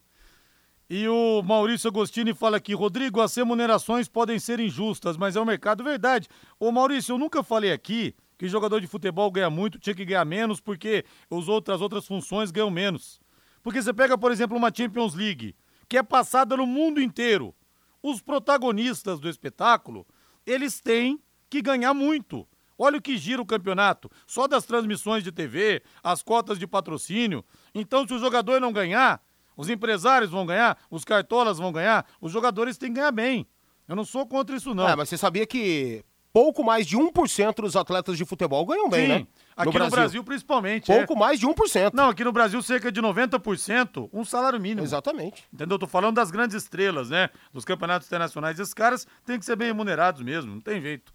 [0.90, 5.46] E o Maurício Agostini fala aqui, Rodrigo, as remunerações podem ser injustas, mas é o
[5.46, 6.28] mercado verdade.
[6.60, 10.25] Ô Maurício, eu nunca falei aqui que jogador de futebol ganha muito, tinha que ganhar
[10.25, 13.21] menos, porque os outras, as outras funções ganham menos.
[13.62, 15.56] Porque você pega, por exemplo, uma Champions League,
[15.88, 17.56] que é passada no mundo inteiro.
[18.01, 20.06] Os protagonistas do espetáculo,
[20.45, 22.45] eles têm que ganhar muito.
[22.77, 27.45] Olha o que gira o campeonato, só das transmissões de TV, as cotas de patrocínio.
[27.73, 29.23] Então, se o jogador não ganhar,
[29.56, 33.47] os empresários vão ganhar, os cartolas vão ganhar, os jogadores têm que ganhar bem.
[33.88, 34.89] Eu não sou contra isso, não.
[34.89, 36.03] É, mas você sabia que
[36.34, 39.08] pouco mais de 1% dos atletas de futebol ganham bem, Sim.
[39.08, 39.28] né?
[39.56, 39.86] Aqui no Brasil.
[39.86, 40.88] no Brasil, principalmente.
[40.88, 41.15] Pouco é.
[41.15, 41.91] mais de 1%.
[41.93, 44.82] Não, aqui no Brasil, cerca de 90%, um salário mínimo.
[44.82, 45.43] Exatamente.
[45.54, 45.78] Entendeu?
[45.78, 47.30] Tô falando das grandes estrelas, né?
[47.54, 48.60] Dos campeonatos internacionais.
[48.60, 51.13] Esses caras têm que ser bem remunerados mesmo, não tem jeito.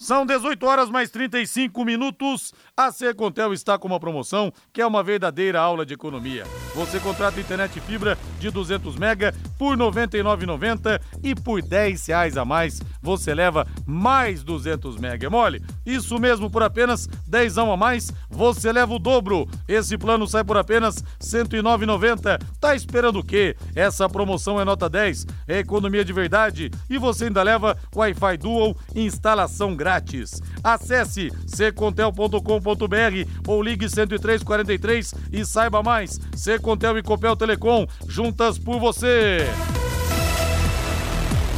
[0.00, 2.54] São 18 horas mais 35 minutos.
[2.74, 6.44] A Secontel está com uma promoção que é uma verdadeira aula de economia.
[6.74, 12.46] Você contrata internet fibra de 200 mega por R$ 99,90 e por 10 reais a
[12.46, 15.26] mais você leva mais 200 mega.
[15.26, 15.62] É mole?
[15.84, 19.46] Isso mesmo, por apenas 10 a mais você leva o dobro.
[19.68, 22.40] Esse plano sai por apenas R$ 109,90.
[22.58, 23.54] Tá esperando o quê?
[23.74, 28.74] Essa promoção é nota 10, é economia de verdade e você ainda leva Wi-Fi Dual
[28.94, 30.40] instalação grátis grátis.
[30.62, 36.20] Acesse secontel.com.br ou ligue 10343 e saiba mais.
[36.36, 39.38] Secontel e Copel Telecom, juntas por você.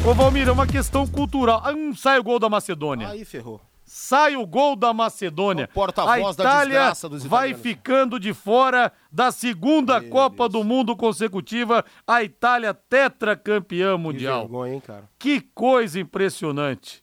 [0.09, 1.63] Ô Valmir, é uma questão cultural.
[1.75, 3.09] Hum, sai o gol da Macedônia.
[3.09, 3.61] Aí ferrou.
[3.85, 5.69] Sai o gol da Macedônia.
[6.07, 6.93] a Itália
[7.27, 10.53] vai ficando de fora da segunda Meu Copa Deus.
[10.53, 11.85] do Mundo consecutiva.
[12.07, 14.47] A Itália tetracampeã mundial.
[14.47, 15.05] Que vergonha, hein, cara?
[15.19, 17.02] Que coisa impressionante.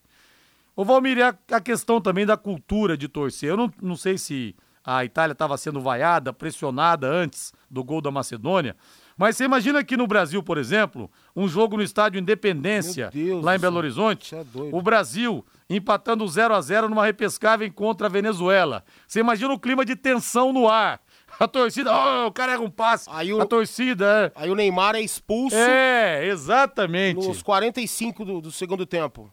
[0.80, 3.50] Ô Valmir, a, a questão também da cultura de torcer.
[3.50, 8.10] Eu não, não sei se a Itália estava sendo vaiada, pressionada antes do gol da
[8.10, 8.78] Macedônia,
[9.18, 13.12] mas você imagina que no Brasil, por exemplo, um jogo no estádio Independência,
[13.42, 18.10] lá em Belo Horizonte, é o Brasil empatando 0 a 0 numa repescagem contra a
[18.10, 18.86] Venezuela.
[19.06, 21.02] Você imagina o clima de tensão no ar.
[21.38, 23.10] A torcida, oh, o cara erra um passe.
[23.12, 26.22] Aí o- A torcida, Aí o Neymar é expulso é.
[26.24, 27.28] É, exatamente.
[27.28, 29.30] nos 45 do, do segundo tempo.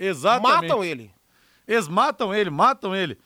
[0.00, 0.62] Exatamente.
[0.68, 1.10] Matam ele.
[1.68, 3.18] Eles matam ele, matam ele.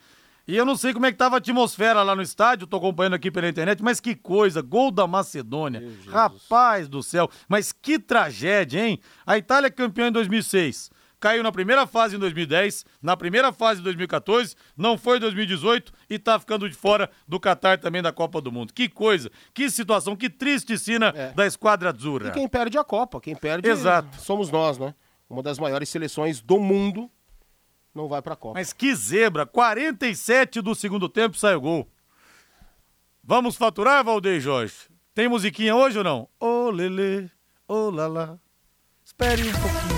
[0.47, 3.15] E eu não sei como é que tava a atmosfera lá no estádio, tô acompanhando
[3.15, 5.81] aqui pela internet, mas que coisa, gol da Macedônia.
[6.07, 8.99] Rapaz do céu, mas que tragédia, hein?
[9.25, 10.91] A Itália é campeã em 2006.
[11.19, 15.91] Caiu na primeira fase em 2010, na primeira fase em 2014, não foi em 2018
[16.07, 18.71] e tá ficando de fora do Catar também da Copa do Mundo.
[18.71, 21.31] Que coisa, que situação, que triste cena É.
[21.31, 22.27] da esquadra azzurra.
[22.27, 24.21] E quem perde a Copa, quem perde Exato.
[24.21, 24.93] somos nós, né?
[25.29, 27.09] Uma das maiores seleções do mundo
[27.93, 28.59] não vai pra Copa.
[28.59, 31.87] Mas que zebra, 47 do segundo tempo saiu gol.
[33.23, 34.75] Vamos faturar, Valdeir Jorge?
[35.13, 36.29] Tem musiquinha hoje ou não?
[36.39, 37.31] Ô lele,
[37.67, 38.39] ô lala.
[39.03, 39.95] Espere um pouquinho.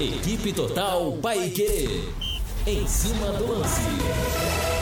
[0.00, 2.12] Equipe Total Paique.
[2.66, 4.73] Em cima do lance.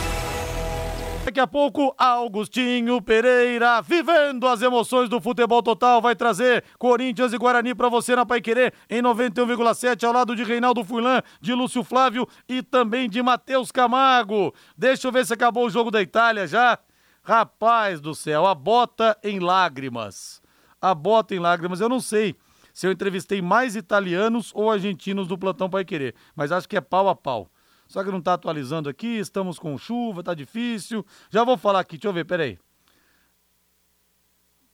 [1.24, 7.38] Daqui a pouco, Augustinho Pereira, vivendo as emoções do futebol total, vai trazer Corinthians e
[7.38, 12.26] Guarani pra você na Paiquerê em 91,7 ao lado de Reinaldo Furlan, de Lúcio Flávio
[12.48, 14.52] e também de Matheus Camargo.
[14.76, 16.76] Deixa eu ver se acabou o jogo da Itália já.
[17.22, 20.42] Rapaz do céu, a bota em lágrimas.
[20.80, 22.34] A bota em lágrimas, eu não sei
[22.74, 27.08] se eu entrevistei mais italianos ou argentinos do plantão Paiquerê, mas acho que é pau
[27.08, 27.51] a pau.
[27.92, 31.04] Só que não tá atualizando aqui, estamos com chuva, tá difícil.
[31.28, 32.58] Já vou falar aqui, deixa eu ver, peraí.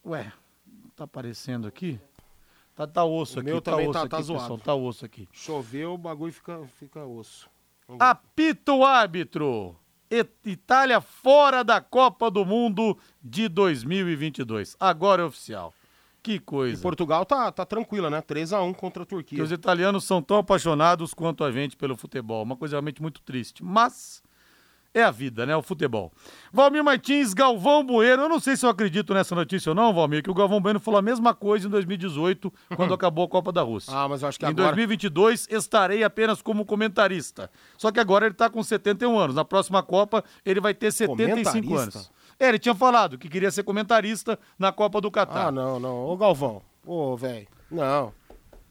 [0.07, 0.33] Ué,
[0.95, 1.99] tá aparecendo aqui?
[2.77, 4.63] Tá, tá osso O aqui, tá também osso tá- aqui, tá pessoal, zoado.
[4.63, 5.29] tá osso aqui.
[5.33, 7.51] Choveu, o bagulho fica, fica osso.
[7.89, 8.05] Vamos ver.
[8.09, 9.75] Apita o árbitro.
[10.45, 14.77] Itália fora da Copa do Mundo de 2022.
[14.79, 15.75] Agora é oficial.
[16.23, 16.83] Que E coisa.
[16.83, 18.21] Portugal tá, tá tranquila, né?
[18.23, 19.43] 3x1 contra a Que Turquia.
[19.43, 22.43] os italianos são tão apaixonados quanto a gente pelo futebol.
[22.43, 23.63] Uma coisa realmente muito triste.
[23.65, 24.23] Mas
[24.93, 25.55] é a vida, né?
[25.55, 26.13] O futebol.
[26.53, 28.25] Valmir Martins, Galvão Bueno.
[28.25, 30.81] Eu não sei se eu acredito nessa notícia ou não, Valmir, que o Galvão Bueno
[30.81, 33.93] falou a mesma coisa em 2018, quando acabou a Copa da Rússia.
[33.95, 34.69] Ah, mas eu acho que em agora...
[34.69, 37.51] 2022 estarei apenas como comentarista.
[37.77, 39.37] Só que agora ele tá com 71 anos.
[39.37, 41.17] Na próxima Copa ele vai ter 75
[41.67, 41.99] Comentarista?
[41.99, 42.18] anos.
[42.39, 45.49] É, ele tinha falado que queria ser comentarista na Copa do Catar.
[45.49, 46.07] Ah, não, não.
[46.07, 46.63] Ô, Galvão.
[46.87, 47.49] Ô, velho.
[47.71, 48.13] Não.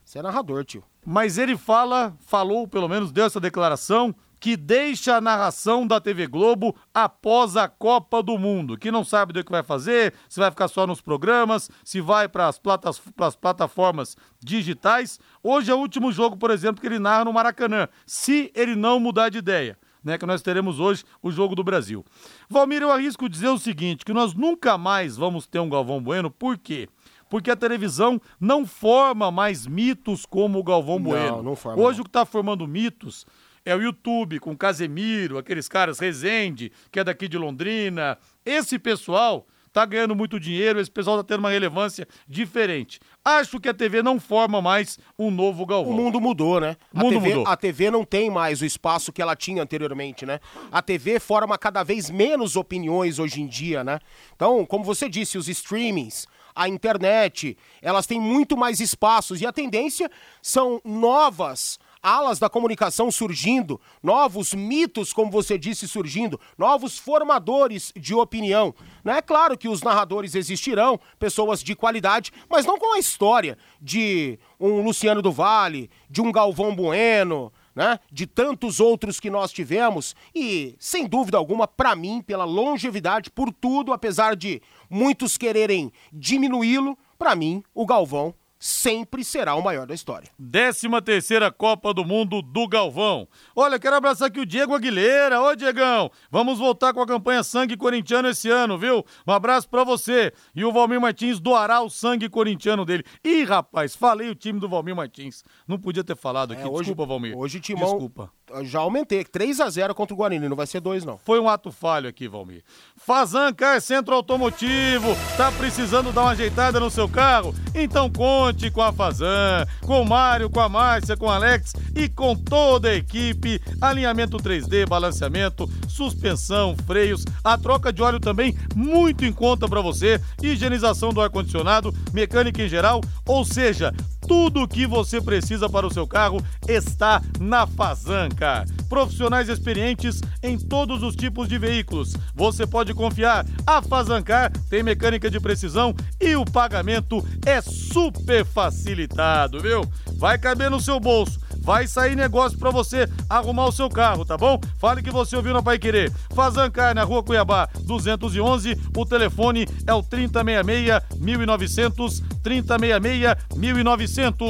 [0.04, 0.82] Você é narrador, tio.
[1.04, 6.26] Mas ele fala, falou, pelo menos deu essa declaração, que deixa a narração da TV
[6.26, 10.50] Globo após a Copa do Mundo, que não sabe do que vai fazer, se vai
[10.50, 13.02] ficar só nos programas, se vai para as platas,
[13.40, 15.18] plataformas digitais.
[15.42, 19.00] Hoje é o último jogo, por exemplo, que ele narra no Maracanã, se ele não
[19.00, 19.76] mudar de ideia.
[20.08, 22.02] Né, que nós teremos hoje o jogo do Brasil.
[22.48, 26.30] Valmir, eu arrisco dizer o seguinte, que nós nunca mais vamos ter um Galvão Bueno,
[26.30, 26.88] por quê?
[27.28, 31.42] Porque a televisão não forma mais mitos como o Galvão Não, Bueno.
[31.42, 32.00] não forma, Hoje não.
[32.00, 33.26] o que está formando mitos
[33.66, 38.16] é o YouTube, com Casemiro, aqueles caras, Rezende, que é daqui de Londrina.
[38.46, 42.98] Esse pessoal tá ganhando muito dinheiro, esse pessoal tá tendo uma relevância diferente.
[43.28, 45.92] Acho que a TV não forma mais um novo Galvão.
[45.92, 46.78] O mundo mudou, né?
[46.94, 47.52] O mundo a TV, mudou.
[47.52, 50.40] A TV não tem mais o espaço que ela tinha anteriormente, né?
[50.72, 54.00] A TV forma cada vez menos opiniões hoje em dia, né?
[54.34, 59.52] Então, como você disse, os streamings, a internet, elas têm muito mais espaços e a
[59.52, 60.10] tendência
[60.40, 68.14] são novas alas da comunicação surgindo, novos mitos, como você disse, surgindo, novos formadores de
[68.14, 68.74] opinião.
[69.04, 73.56] Não é claro que os narradores existirão, pessoas de qualidade, mas não com a história
[73.80, 78.00] de um Luciano do Vale, de um Galvão Bueno, né?
[78.10, 83.52] De tantos outros que nós tivemos e, sem dúvida alguma, para mim, pela longevidade, por
[83.52, 89.94] tudo, apesar de muitos quererem diminuí-lo, para mim, o Galvão sempre será o maior da
[89.94, 90.28] história.
[90.38, 93.28] 13 terceira Copa do Mundo do Galvão.
[93.54, 95.40] Olha, quero abraçar aqui o Diego Aguilera.
[95.40, 99.04] Ô, Diegão, vamos voltar com a campanha Sangue Corintiano esse ano, viu?
[99.26, 100.32] Um abraço pra você.
[100.54, 103.04] E o Valmir Martins doará o sangue corintiano dele.
[103.24, 105.44] Ih, rapaz, falei o time do Valmir Martins.
[105.66, 106.62] Não podia ter falado aqui.
[106.62, 107.36] É, hoje- Desculpa, Valmir.
[107.36, 108.32] Hoje o Timão Desculpa.
[108.62, 111.18] Já aumentei, 3 a 0 contra o Guarani, não vai ser 2 não.
[111.18, 112.62] Foi um ato falho aqui, Valmir.
[112.96, 115.16] Fazan Car Centro Automotivo.
[115.36, 117.54] Tá precisando dar uma ajeitada no seu carro?
[117.74, 122.08] Então conte com a Fazan, com o Mário, com a Márcia, com o Alex e
[122.08, 123.60] com toda a equipe.
[123.80, 130.20] Alinhamento 3D, balanceamento, suspensão, freios, a troca de óleo também muito em conta para você,
[130.42, 133.92] higienização do ar-condicionado, mecânica em geral, ou seja,
[134.28, 138.66] Tudo o que você precisa para o seu carro está na Fazancar.
[138.88, 142.14] Profissionais experientes em todos os tipos de veículos.
[142.34, 143.46] Você pode confiar.
[143.66, 149.82] A Fazancar tem mecânica de precisão e o pagamento é super facilitado, viu?
[150.18, 154.38] Vai caber no seu bolso vai sair negócio para você arrumar o seu carro, tá
[154.38, 154.58] bom?
[154.78, 156.10] Fale que você ouviu no Pai Querer.
[156.34, 158.74] Fazancar na Rua Cuiabá, 211.
[158.96, 164.48] O telefone é o 3066 1900, 3066 1900.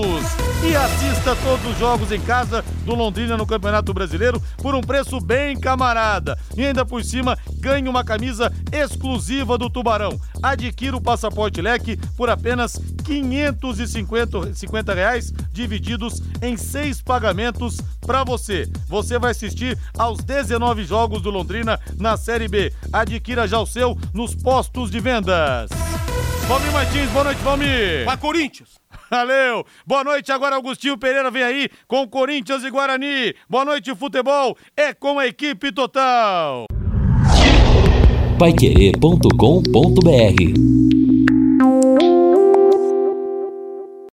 [0.63, 5.21] E assista todos os jogos em casa do Londrina no Campeonato Brasileiro por um preço
[5.21, 6.39] bem camarada.
[6.57, 10.19] E ainda por cima, ganhe uma camisa exclusiva do Tubarão.
[10.41, 17.79] Adquira o passaporte leque por apenas 550 reais, divididos em seis pagamentos
[18.09, 18.67] para você.
[18.89, 22.73] Você vai assistir aos 19 jogos do Londrina na Série B.
[22.91, 25.69] Adquira já o seu nos postos de vendas.
[26.49, 28.07] Valmir Martins, boa noite, Valmir.
[28.07, 28.81] Vai, Corinthians.
[29.11, 29.67] Valeu!
[29.87, 33.35] Boa noite, agora Augustinho Pereira vem aí com Corinthians e Guarani.
[33.47, 36.65] Boa noite, futebol é com a equipe total.
[38.39, 40.98] Paiquerê.com.br